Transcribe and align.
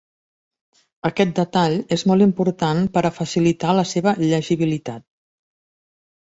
Aquest 1.09 1.33
detall 1.39 1.75
és 1.95 2.03
molt 2.11 2.25
important 2.27 2.81
per 2.95 3.03
a 3.05 3.11
facilitar 3.19 3.77
la 3.81 3.85
seva 3.91 4.15
llegibilitat. 4.23 5.07